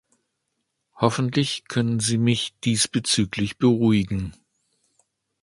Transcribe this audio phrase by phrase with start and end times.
[0.95, 4.33] Hoffentlich können Sie mich diesbezüglich beruhigen.